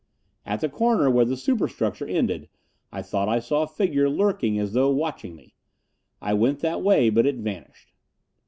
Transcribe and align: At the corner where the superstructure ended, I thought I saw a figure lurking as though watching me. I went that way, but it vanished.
At 0.47 0.61
the 0.61 0.67
corner 0.67 1.11
where 1.11 1.25
the 1.25 1.37
superstructure 1.37 2.07
ended, 2.07 2.49
I 2.91 3.03
thought 3.03 3.29
I 3.29 3.37
saw 3.37 3.61
a 3.61 3.67
figure 3.67 4.09
lurking 4.09 4.57
as 4.57 4.73
though 4.73 4.89
watching 4.89 5.35
me. 5.35 5.53
I 6.19 6.33
went 6.33 6.61
that 6.61 6.81
way, 6.81 7.11
but 7.11 7.27
it 7.27 7.35
vanished. 7.35 7.93